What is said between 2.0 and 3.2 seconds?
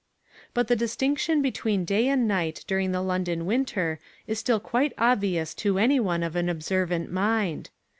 and night during the